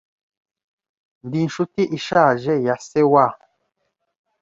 [1.25, 3.27] Ndi inshuti ishaje ya se wa.